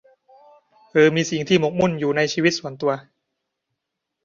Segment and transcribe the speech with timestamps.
[0.91, 2.93] หรือมีสิ่งที่หมกมุ่นอยู่ในชีวิตส่วนตัว